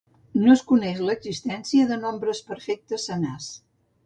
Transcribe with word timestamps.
No 0.43 0.53
es 0.53 0.61
coneix 0.71 1.01
l'existència 1.09 1.91
de 1.93 1.99
nombres 2.07 2.43
perfectes 2.49 3.07
senars. 3.13 3.53